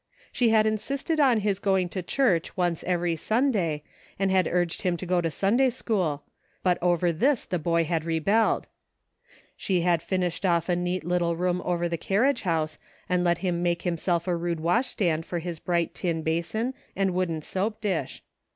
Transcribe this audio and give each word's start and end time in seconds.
She 0.31 0.49
had 0.49 0.65
insisted 0.65 1.19
on 1.19 1.41
his 1.41 1.59
going 1.59 1.87
to 1.89 2.01
church 2.01 2.57
once 2.57 2.83
every 2.85 3.15
Sunday, 3.15 3.83
and 4.17 4.31
had 4.31 4.47
urged 4.47 4.81
him 4.81 4.97
to 4.97 5.05
go 5.05 5.21
to 5.21 5.29
Sunday 5.29 5.69
school; 5.69 6.23
but 6.63 6.79
over 6.81 7.11
this 7.13 7.45
the 7.45 7.59
boy 7.59 7.83
had 7.83 8.03
rebelled. 8.03 8.65
She 9.55 9.81
had 9.81 10.01
finished 10.01 10.43
off 10.43 10.69
a 10.69 10.75
neat 10.75 11.03
little 11.03 11.35
room 11.35 11.61
over 11.63 11.87
the 11.87 11.99
car 11.99 12.21
riage 12.23 12.41
house 12.41 12.79
and 13.07 13.23
let 13.23 13.37
him 13.45 13.61
make 13.61 13.83
himself 13.83 14.27
a 14.27 14.35
rude 14.35 14.59
wash 14.61 14.87
stand 14.87 15.23
for 15.27 15.37
his 15.37 15.59
bright 15.59 15.93
tin 15.93 16.23
basin 16.23 16.73
and 16.95 17.13
wooden 17.13 17.43
soap 17.43 17.79
dish. 17.79 18.23